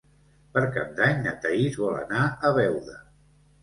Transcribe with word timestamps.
Per 0.55 0.63
Cap 0.77 0.95
d'Any 1.01 1.21
na 1.27 1.35
Thaís 1.45 1.79
vol 1.85 2.01
anar 2.01 2.27
a 2.51 2.55
Beuda. 2.61 3.03